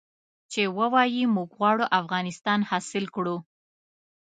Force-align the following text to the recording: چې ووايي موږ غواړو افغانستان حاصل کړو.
چې 0.51 0.61
ووايي 0.77 1.23
موږ 1.35 1.49
غواړو 1.59 1.85
افغانستان 1.99 2.59
حاصل 2.69 3.05
کړو. 3.15 3.35